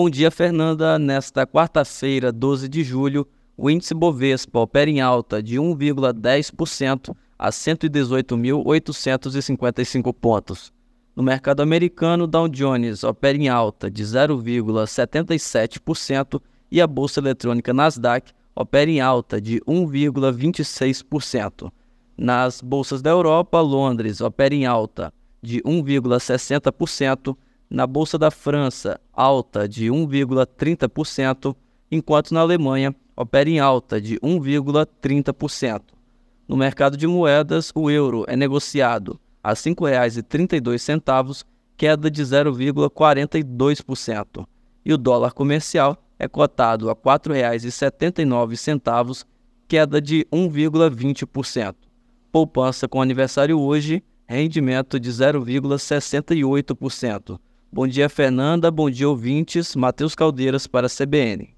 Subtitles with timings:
[0.00, 0.96] Bom dia, Fernanda.
[0.96, 10.14] Nesta quarta-feira, 12 de julho, o índice Bovespa opera em alta de 1,10% a 118.855
[10.14, 10.72] pontos.
[11.16, 16.40] No mercado americano, Dow Jones opera em alta de 0,77%
[16.70, 21.72] e a bolsa eletrônica Nasdaq opera em alta de 1,26%.
[22.16, 25.12] Nas bolsas da Europa, Londres opera em alta
[25.42, 27.36] de 1,60%,
[27.70, 31.54] na bolsa da França, alta de 1,30%,
[31.90, 35.82] enquanto na Alemanha opera em alta de 1,30%.
[36.46, 41.44] No mercado de moedas, o euro é negociado a R$ 5,32,
[41.76, 44.46] queda de 0,42%,
[44.84, 49.24] e o dólar comercial é cotado a R$ 4,79,
[49.68, 51.74] queda de 1,20%.
[52.32, 57.38] Poupança com aniversário hoje, rendimento de 0,68%.
[57.70, 58.70] Bom dia, Fernanda.
[58.70, 59.76] Bom dia, ouvintes.
[59.76, 61.57] Matheus Caldeiras para a CBN.